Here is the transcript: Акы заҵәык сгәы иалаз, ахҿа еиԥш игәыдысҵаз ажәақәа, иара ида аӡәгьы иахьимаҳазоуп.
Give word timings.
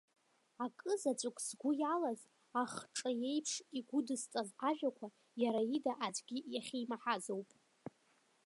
Акы 0.65 0.93
заҵәык 1.01 1.37
сгәы 1.47 1.71
иалаз, 1.81 2.21
ахҿа 2.61 3.11
еиԥш 3.29 3.53
игәыдысҵаз 3.77 4.49
ажәақәа, 4.69 5.07
иара 5.41 5.61
ида 5.75 5.93
аӡәгьы 6.05 6.37
иахьимаҳазоуп. 6.53 7.49